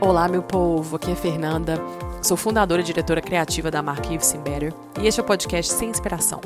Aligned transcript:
Olá, 0.00 0.28
meu 0.28 0.44
povo. 0.44 0.94
Aqui 0.94 1.10
é 1.10 1.16
Fernanda. 1.16 1.76
Sou 2.22 2.36
fundadora 2.36 2.80
e 2.80 2.84
diretora 2.84 3.20
criativa 3.20 3.68
da 3.68 3.82
marca 3.82 4.12
Yves 4.12 4.32
Better 4.44 4.72
e 5.02 5.08
este 5.08 5.18
é 5.18 5.22
o 5.24 5.26
podcast 5.26 5.72
Sem 5.72 5.90
Inspiração, 5.90 6.40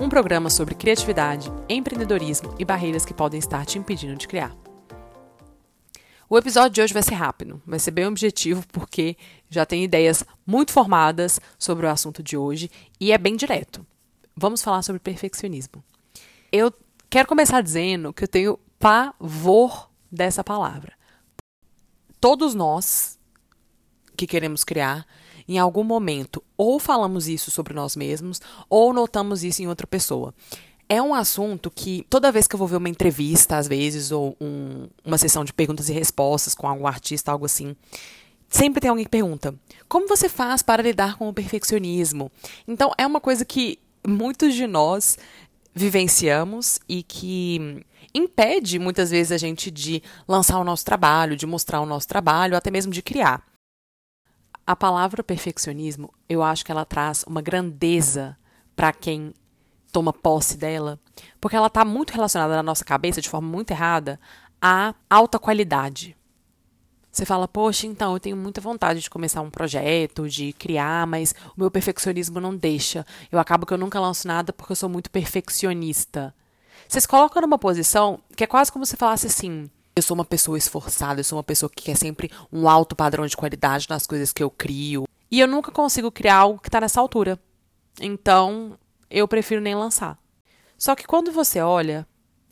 um 0.00 0.08
programa 0.08 0.48
sobre 0.48 0.74
criatividade, 0.74 1.52
empreendedorismo 1.68 2.54
e 2.58 2.64
barreiras 2.64 3.04
que 3.04 3.12
podem 3.12 3.38
estar 3.38 3.66
te 3.66 3.78
impedindo 3.78 4.16
de 4.16 4.26
criar. 4.26 4.56
O 6.30 6.38
episódio 6.38 6.70
de 6.70 6.80
hoje 6.80 6.94
vai 6.94 7.02
ser 7.02 7.12
rápido, 7.12 7.60
vai 7.66 7.78
ser 7.78 7.90
bem 7.90 8.06
objetivo 8.06 8.66
porque 8.68 9.18
já 9.50 9.66
tem 9.66 9.84
ideias 9.84 10.24
muito 10.46 10.72
formadas 10.72 11.38
sobre 11.58 11.84
o 11.84 11.90
assunto 11.90 12.22
de 12.22 12.38
hoje 12.38 12.70
e 12.98 13.12
é 13.12 13.18
bem 13.18 13.36
direto. 13.36 13.86
Vamos 14.34 14.62
falar 14.62 14.80
sobre 14.80 14.98
perfeccionismo. 14.98 15.84
Eu 16.50 16.72
quero 17.10 17.28
começar 17.28 17.60
dizendo 17.60 18.14
que 18.14 18.24
eu 18.24 18.28
tenho 18.28 18.58
pavor 18.78 19.90
dessa 20.10 20.42
palavra 20.42 21.03
todos 22.24 22.54
nós 22.54 23.18
que 24.16 24.26
queremos 24.26 24.64
criar, 24.64 25.06
em 25.46 25.58
algum 25.58 25.84
momento, 25.84 26.42
ou 26.56 26.80
falamos 26.80 27.28
isso 27.28 27.50
sobre 27.50 27.74
nós 27.74 27.94
mesmos, 27.94 28.40
ou 28.66 28.94
notamos 28.94 29.44
isso 29.44 29.60
em 29.60 29.68
outra 29.68 29.86
pessoa. 29.86 30.34
É 30.88 31.02
um 31.02 31.12
assunto 31.12 31.70
que, 31.70 32.06
toda 32.08 32.32
vez 32.32 32.46
que 32.46 32.54
eu 32.54 32.58
vou 32.58 32.66
ver 32.66 32.76
uma 32.76 32.88
entrevista, 32.88 33.58
às 33.58 33.68
vezes, 33.68 34.10
ou 34.10 34.34
um, 34.40 34.88
uma 35.04 35.18
sessão 35.18 35.44
de 35.44 35.52
perguntas 35.52 35.90
e 35.90 35.92
respostas 35.92 36.54
com 36.54 36.66
algum 36.66 36.86
artista, 36.86 37.30
algo 37.30 37.44
assim, 37.44 37.76
sempre 38.48 38.80
tem 38.80 38.88
alguém 38.88 39.04
que 39.04 39.10
pergunta: 39.10 39.54
como 39.86 40.08
você 40.08 40.26
faz 40.26 40.62
para 40.62 40.82
lidar 40.82 41.18
com 41.18 41.28
o 41.28 41.34
perfeccionismo? 41.34 42.32
Então, 42.66 42.90
é 42.96 43.06
uma 43.06 43.20
coisa 43.20 43.44
que 43.44 43.78
muitos 44.02 44.54
de 44.54 44.66
nós 44.66 45.18
vivenciamos 45.74 46.78
e 46.88 47.02
que 47.02 47.84
impede 48.14 48.78
muitas 48.78 49.10
vezes 49.10 49.32
a 49.32 49.38
gente 49.38 49.70
de 49.70 50.02
lançar 50.26 50.58
o 50.58 50.64
nosso 50.64 50.84
trabalho, 50.84 51.36
de 51.36 51.46
mostrar 51.46 51.80
o 51.80 51.86
nosso 51.86 52.06
trabalho, 52.06 52.56
até 52.56 52.70
mesmo 52.70 52.92
de 52.92 53.02
criar. 53.02 53.42
A 54.66 54.76
palavra 54.76 55.22
perfeccionismo, 55.22 56.14
eu 56.28 56.42
acho 56.42 56.64
que 56.64 56.70
ela 56.70 56.84
traz 56.84 57.24
uma 57.26 57.42
grandeza 57.42 58.36
para 58.76 58.92
quem 58.92 59.34
toma 59.92 60.12
posse 60.12 60.56
dela, 60.56 60.98
porque 61.40 61.56
ela 61.56 61.66
está 61.66 61.84
muito 61.84 62.12
relacionada 62.12 62.56
na 62.56 62.62
nossa 62.62 62.84
cabeça, 62.84 63.20
de 63.20 63.28
forma 63.28 63.48
muito 63.48 63.72
errada, 63.72 64.18
à 64.60 64.94
alta 65.10 65.38
qualidade. 65.38 66.16
Você 67.14 67.24
fala, 67.24 67.46
poxa, 67.46 67.86
então 67.86 68.12
eu 68.12 68.18
tenho 68.18 68.36
muita 68.36 68.60
vontade 68.60 68.98
de 68.98 69.08
começar 69.08 69.40
um 69.40 69.48
projeto, 69.48 70.28
de 70.28 70.52
criar, 70.52 71.06
mas 71.06 71.32
o 71.56 71.60
meu 71.60 71.70
perfeccionismo 71.70 72.40
não 72.40 72.56
deixa. 72.56 73.06
Eu 73.30 73.38
acabo 73.38 73.64
que 73.64 73.72
eu 73.72 73.78
nunca 73.78 74.00
lanço 74.00 74.26
nada 74.26 74.52
porque 74.52 74.72
eu 74.72 74.76
sou 74.76 74.88
muito 74.88 75.08
perfeccionista. 75.12 76.34
Você 76.88 77.00
se 77.00 77.06
coloca 77.06 77.40
numa 77.40 77.56
posição 77.56 78.18
que 78.34 78.42
é 78.42 78.48
quase 78.48 78.72
como 78.72 78.84
se 78.84 78.96
falasse 78.96 79.28
assim: 79.28 79.70
eu 79.94 80.02
sou 80.02 80.16
uma 80.16 80.24
pessoa 80.24 80.58
esforçada, 80.58 81.20
eu 81.20 81.24
sou 81.24 81.38
uma 81.38 81.44
pessoa 81.44 81.70
que 81.70 81.84
quer 81.84 81.96
sempre 81.96 82.32
um 82.52 82.68
alto 82.68 82.96
padrão 82.96 83.24
de 83.24 83.36
qualidade 83.36 83.86
nas 83.88 84.08
coisas 84.08 84.32
que 84.32 84.42
eu 84.42 84.50
crio. 84.50 85.04
E 85.30 85.38
eu 85.38 85.46
nunca 85.46 85.70
consigo 85.70 86.10
criar 86.10 86.38
algo 86.38 86.58
que 86.58 86.68
está 86.68 86.80
nessa 86.80 87.00
altura. 87.00 87.38
Então, 88.00 88.76
eu 89.08 89.28
prefiro 89.28 89.60
nem 89.60 89.76
lançar. 89.76 90.18
Só 90.76 90.96
que 90.96 91.06
quando 91.06 91.30
você 91.30 91.60
olha 91.60 92.08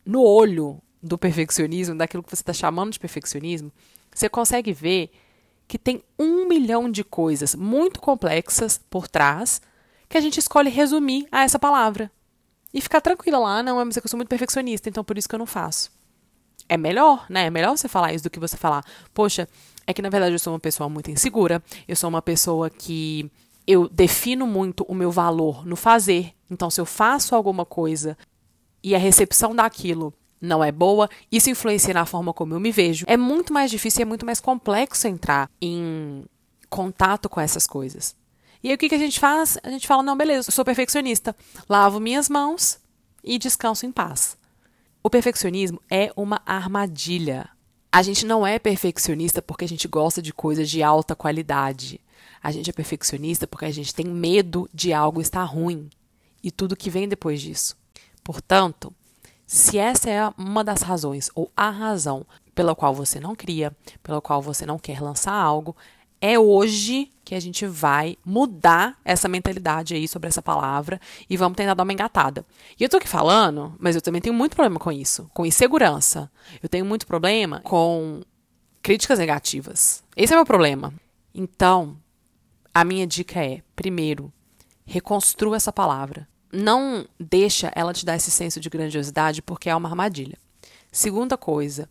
no 0.07 0.23
olho 0.23 0.81
do 1.03 1.19
perfeccionismo, 1.19 1.97
daquilo 1.97 2.23
que 2.23 2.31
você 2.31 2.43
está 2.43 2.53
chamando 2.53 2.93
de 2.93 3.01
perfeccionismo, 3.01 3.73
você 4.15 4.29
consegue 4.29 4.73
ver 4.73 5.11
que 5.67 5.79
tem 5.79 6.03
um 6.19 6.47
milhão 6.47 6.91
de 6.91 7.03
coisas 7.03 7.55
muito 7.55 8.01
complexas 8.01 8.81
por 8.91 9.09
trás 9.09 9.61
que 10.09 10.19
a 10.19 10.21
gente 10.21 10.39
escolhe 10.39 10.69
resumir 10.69 11.27
a 11.33 11.43
essa 11.43 11.59
palavra. 11.59 12.11
E 12.73 12.81
ficar 12.81 13.01
tranquila 13.01 13.39
lá, 13.39 13.63
não, 13.63 13.83
mas 13.85 13.97
é 13.97 14.01
que 14.01 14.07
eu 14.07 14.11
sou 14.11 14.19
muito 14.19 14.29
perfeccionista, 14.29 14.89
então 14.89 15.03
por 15.03 15.19
isso 15.19 15.29
que 15.29 15.35
eu 15.35 15.39
não 15.39 15.47
faço. 15.47 15.91
É 16.69 16.77
melhor, 16.77 17.27
né? 17.29 17.47
É 17.47 17.51
melhor 17.51 17.77
você 17.77 17.89
falar 17.89 18.13
isso 18.13 18.25
do 18.25 18.31
que 18.31 18.39
você 18.39 18.57
falar, 18.57 18.85
poxa, 19.13 19.49
é 19.87 19.93
que 19.93 20.01
na 20.01 20.09
verdade 20.09 20.35
eu 20.35 20.39
sou 20.39 20.53
uma 20.53 20.61
pessoa 20.61 20.89
muito 20.89 21.11
insegura, 21.11 21.63
eu 21.89 21.97
sou 21.97 22.09
uma 22.09 22.23
pessoa 22.23 22.71
que 22.71 23.31
eu 23.67 23.89
defino 23.89 24.47
muito 24.47 24.85
o 24.85 24.95
meu 24.95 25.11
valor 25.11 25.67
no 25.67 25.77
fazer. 25.77 26.33
Então, 26.51 26.71
se 26.71 26.81
eu 26.81 26.87
faço 26.87 27.35
alguma 27.35 27.65
coisa 27.65 28.17
e 28.83 28.95
a 28.95 28.99
recepção 28.99 29.55
daquilo 29.55 30.13
não 30.43 30.63
é 30.63 30.73
boa, 30.73 31.09
isso 31.31 31.49
influencia 31.49 31.95
na 31.95 32.05
forma 32.05 32.35
como 32.35 32.53
eu 32.53 32.61
me 32.61 32.73
vejo. 32.73 33.07
É 33.09 33.17
muito 33.17 33.53
mais 33.53 33.71
difícil 33.71 34.01
e 34.01 34.03
é 34.03 34.05
muito 34.05 34.27
mais 34.27 34.41
complexo 34.41 35.07
entrar 35.07 35.49
em 35.61 36.25
contato 36.69 37.29
com 37.29 37.41
essas 37.41 37.67
coisas. 37.67 38.17
E 38.63 38.69
aí 38.69 38.75
o 38.75 38.79
que, 38.79 38.89
que 38.89 38.95
a 38.95 38.99
gente 38.99 39.21
faz? 39.21 39.57
A 39.63 39.71
gente 39.71 39.87
fala: 39.87 40.03
não, 40.03 40.17
beleza, 40.17 40.49
eu 40.49 40.53
sou 40.53 40.65
perfeccionista. 40.65 41.35
Lavo 41.69 42.01
minhas 42.01 42.29
mãos 42.29 42.81
e 43.23 43.39
descanso 43.39 43.87
em 43.87 43.93
paz. 43.93 44.37
O 45.03 45.09
perfeccionismo 45.09 45.81
é 45.91 46.13
uma 46.17 46.43
armadilha. 46.45 47.49
A 47.91 48.03
gente 48.03 48.25
não 48.25 48.47
é 48.47 48.59
perfeccionista 48.59 49.43
porque 49.43 49.65
a 49.65 49.69
gente 49.69 49.87
gosta 49.87 50.21
de 50.21 50.33
coisas 50.33 50.69
de 50.69 50.83
alta 50.83 51.15
qualidade. 51.15 52.01
A 52.43 52.51
gente 52.51 52.71
é 52.71 52.73
perfeccionista 52.73 53.47
porque 53.47 53.65
a 53.65 53.71
gente 53.71 53.95
tem 53.95 54.07
medo 54.07 54.69
de 54.75 54.93
algo 54.93 55.21
estar 55.21 55.45
ruim 55.45 55.89
e 56.43 56.51
tudo 56.51 56.77
que 56.77 56.91
vem 56.91 57.09
depois 57.09 57.41
disso. 57.41 57.77
Portanto, 58.25 58.93
se 59.53 59.77
essa 59.77 60.09
é 60.09 60.33
uma 60.39 60.65
das 60.65 60.81
razões 60.81 61.31
ou 61.35 61.53
a 61.55 61.69
razão 61.69 62.25
pela 62.55 62.75
qual 62.75 62.95
você 62.95 63.21
não 63.21 63.37
cria, 63.37 63.77
pela 64.03 64.19
qual 64.19 64.41
você 64.41 64.65
não 64.65 64.79
quer 64.79 64.99
lançar 64.99 65.35
algo, 65.35 65.77
é 66.23 66.39
hoje 66.39 67.13
que 67.23 67.35
a 67.35 67.41
gente 67.41 67.67
vai 67.67 68.17
mudar 68.25 68.99
essa 69.05 69.29
mentalidade 69.29 69.95
aí 69.95 70.09
sobre 70.09 70.31
essa 70.31 70.41
palavra 70.41 70.99
e 71.29 71.37
vamos 71.37 71.55
tentar 71.55 71.75
dar 71.75 71.83
uma 71.83 71.93
engatada. 71.93 72.47
E 72.81 72.83
eu 72.83 72.89
tô 72.89 72.97
aqui 72.97 73.07
falando, 73.07 73.77
mas 73.79 73.95
eu 73.95 74.01
também 74.01 74.23
tenho 74.23 74.35
muito 74.35 74.57
problema 74.57 74.81
com 74.81 74.91
isso, 74.91 75.31
com 75.35 75.45
insegurança. 75.45 76.33
Eu 76.63 76.69
tenho 76.71 76.87
muito 76.87 77.07
problema 77.07 77.61
com 77.61 78.23
críticas 78.81 79.19
negativas. 79.19 80.03
Esse 80.17 80.33
é 80.33 80.37
o 80.37 80.39
meu 80.39 80.47
problema. 80.47 80.95
Então, 81.35 81.99
a 82.73 82.85
minha 82.85 83.07
dica 83.07 83.39
é, 83.45 83.61
primeiro, 83.77 84.33
reconstrua 84.87 85.57
essa 85.57 85.71
palavra 85.71 86.27
não 86.53 87.07
deixa 87.19 87.73
ela 87.75 87.95
te 87.95 88.05
dar 88.05 88.17
esse 88.17 88.31
senso 88.31 88.61
de 88.61 88.69
grandiosidade 88.69 89.41
porque 89.41 89.71
é 89.71 89.75
uma 89.75 89.89
armadilha. 89.89 90.39
Segunda 90.91 91.39
coisa, 91.39 91.89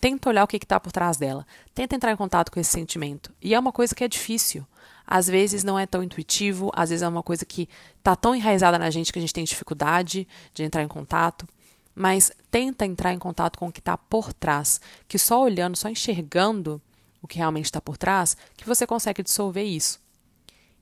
tenta 0.00 0.28
olhar 0.28 0.44
o 0.44 0.46
que 0.46 0.56
está 0.56 0.78
por 0.78 0.92
trás 0.92 1.16
dela. 1.16 1.44
Tenta 1.74 1.96
entrar 1.96 2.12
em 2.12 2.16
contato 2.16 2.52
com 2.52 2.60
esse 2.60 2.70
sentimento. 2.70 3.34
E 3.42 3.54
é 3.54 3.58
uma 3.58 3.72
coisa 3.72 3.94
que 3.94 4.04
é 4.04 4.08
difícil. 4.08 4.64
Às 5.04 5.26
vezes 5.26 5.64
não 5.64 5.78
é 5.78 5.86
tão 5.86 6.02
intuitivo, 6.02 6.70
às 6.74 6.90
vezes 6.90 7.02
é 7.02 7.08
uma 7.08 7.22
coisa 7.22 7.44
que 7.44 7.68
está 7.96 8.14
tão 8.14 8.34
enraizada 8.34 8.78
na 8.78 8.90
gente 8.90 9.12
que 9.12 9.18
a 9.18 9.22
gente 9.22 9.34
tem 9.34 9.42
dificuldade 9.42 10.28
de 10.54 10.62
entrar 10.62 10.82
em 10.82 10.88
contato. 10.88 11.48
Mas 11.94 12.30
tenta 12.50 12.86
entrar 12.86 13.12
em 13.12 13.18
contato 13.18 13.58
com 13.58 13.66
o 13.66 13.72
que 13.72 13.80
está 13.80 13.98
por 13.98 14.32
trás, 14.32 14.80
que 15.08 15.18
só 15.18 15.42
olhando, 15.42 15.76
só 15.76 15.88
enxergando 15.88 16.80
o 17.20 17.26
que 17.26 17.38
realmente 17.38 17.64
está 17.64 17.80
por 17.80 17.96
trás, 17.96 18.36
que 18.56 18.66
você 18.66 18.86
consegue 18.86 19.22
dissolver 19.22 19.64
isso. 19.64 19.98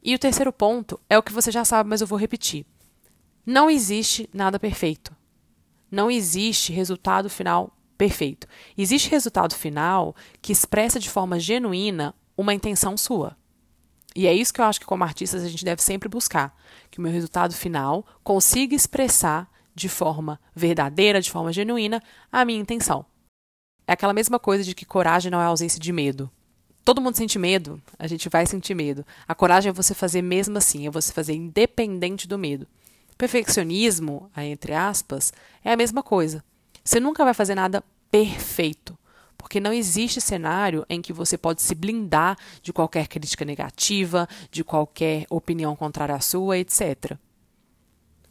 E 0.02 0.14
o 0.14 0.18
terceiro 0.18 0.52
ponto 0.52 1.00
é 1.08 1.16
o 1.16 1.22
que 1.22 1.32
você 1.32 1.50
já 1.50 1.64
sabe, 1.64 1.88
mas 1.88 2.02
eu 2.02 2.06
vou 2.06 2.18
repetir. 2.18 2.66
Não 3.46 3.70
existe 3.70 4.28
nada 4.34 4.58
perfeito. 4.58 5.14
Não 5.88 6.10
existe 6.10 6.72
resultado 6.72 7.30
final 7.30 7.72
perfeito. 7.96 8.48
Existe 8.76 9.08
resultado 9.08 9.54
final 9.54 10.16
que 10.42 10.52
expressa 10.52 10.98
de 10.98 11.08
forma 11.08 11.38
genuína 11.38 12.12
uma 12.36 12.52
intenção 12.52 12.96
sua. 12.96 13.36
E 14.16 14.26
é 14.26 14.34
isso 14.34 14.52
que 14.52 14.60
eu 14.60 14.64
acho 14.64 14.80
que, 14.80 14.86
como 14.86 15.04
artistas, 15.04 15.44
a 15.44 15.48
gente 15.48 15.64
deve 15.64 15.80
sempre 15.80 16.08
buscar: 16.08 16.56
que 16.90 16.98
o 16.98 17.02
meu 17.02 17.12
resultado 17.12 17.54
final 17.54 18.04
consiga 18.24 18.74
expressar 18.74 19.48
de 19.74 19.88
forma 19.88 20.40
verdadeira, 20.54 21.20
de 21.20 21.30
forma 21.30 21.52
genuína, 21.52 22.02
a 22.32 22.44
minha 22.44 22.60
intenção. 22.60 23.06
É 23.86 23.92
aquela 23.92 24.14
mesma 24.14 24.40
coisa 24.40 24.64
de 24.64 24.74
que 24.74 24.84
coragem 24.84 25.30
não 25.30 25.40
é 25.40 25.44
ausência 25.44 25.78
de 25.78 25.92
medo. 25.92 26.28
Todo 26.84 27.00
mundo 27.00 27.16
sente 27.16 27.38
medo, 27.38 27.80
a 27.98 28.06
gente 28.06 28.28
vai 28.28 28.46
sentir 28.46 28.74
medo. 28.74 29.04
A 29.28 29.34
coragem 29.34 29.70
é 29.70 29.72
você 29.72 29.94
fazer 29.94 30.22
mesmo 30.22 30.56
assim, 30.58 30.86
é 30.86 30.90
você 30.90 31.12
fazer 31.12 31.34
independente 31.34 32.26
do 32.26 32.38
medo. 32.38 32.66
Perfeccionismo, 33.16 34.30
entre 34.36 34.74
aspas, 34.74 35.32
é 35.64 35.72
a 35.72 35.76
mesma 35.76 36.02
coisa. 36.02 36.44
Você 36.84 37.00
nunca 37.00 37.24
vai 37.24 37.32
fazer 37.32 37.54
nada 37.54 37.82
perfeito, 38.10 38.96
porque 39.38 39.58
não 39.58 39.72
existe 39.72 40.20
cenário 40.20 40.84
em 40.88 41.00
que 41.00 41.12
você 41.12 41.38
pode 41.38 41.62
se 41.62 41.74
blindar 41.74 42.36
de 42.62 42.72
qualquer 42.72 43.08
crítica 43.08 43.44
negativa, 43.44 44.28
de 44.50 44.62
qualquer 44.62 45.24
opinião 45.30 45.74
contrária 45.74 46.14
à 46.14 46.20
sua, 46.20 46.58
etc. 46.58 47.16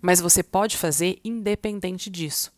Mas 0.01 0.21
você 0.21 0.43
pode 0.43 0.77
fazer 0.77 1.19
independente 1.23 2.09
disso. 2.09 2.53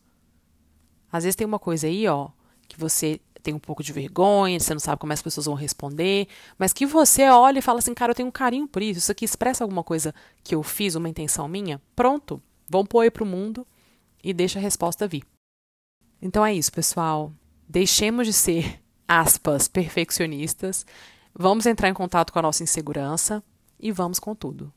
Às 1.12 1.24
vezes 1.24 1.36
tem 1.36 1.48
uma 1.48 1.60
coisa 1.60 1.88
aí, 1.88 2.07
ó, 2.07 2.30
que 2.68 2.78
você 2.78 3.22
tem 3.42 3.54
um 3.54 3.60
pouco 3.60 3.84
de 3.84 3.94
vergonha, 3.94 4.60
você 4.60 4.74
não 4.74 4.80
sabe 4.80 5.00
como 5.00 5.13
as 5.13 5.22
pessoas 5.22 5.45
vão 5.45 5.56
responder, 5.56 6.28
mas 6.57 6.74
que 6.74 6.86
você 6.86 7.30
olha 7.30 7.60
e 7.60 7.62
fala 7.62 7.80
assim, 7.80 7.94
cara, 7.94 8.12
eu 8.12 8.16
tenho 8.16 8.30
um 8.30 8.31
carinho 8.31 8.68
por 8.68 8.81
isso, 8.81 9.00
isso 9.00 9.12
aqui 9.12 9.25
expressa 9.25 9.63
alguma 9.63 9.84
coisa 9.84 10.13
que 10.44 10.56
eu 10.56 10.63
fiz, 10.63 10.95
uma 10.95 11.10
intenção 11.10 11.48
minha, 11.48 11.81
pronto, 11.95 12.42
vamos 12.69 12.88
pôr 12.88 13.01
aí 13.01 13.12
pro 13.12 13.25
mundo 13.25 13.66
e 14.24 14.34
deixa 14.34 14.60
a 14.60 14.62
resposta 14.62 15.07
vir. 15.07 15.24
Então 16.22 16.45
é 16.45 16.54
isso, 16.54 16.72
pessoal. 16.72 17.31
Deixemos 17.69 18.25
de 18.25 18.34
ser, 18.34 18.81
aspas, 19.07 19.68
perfeccionistas, 19.68 20.86
vamos 21.33 21.66
entrar 21.66 21.90
em 21.90 21.94
contato 21.94 22.33
com 22.33 22.40
a 22.40 22.42
nossa 22.42 22.63
insegurança 22.63 23.44
e 23.80 23.92
vamos 23.92 24.19
com 24.19 24.33
tudo. 24.33 24.74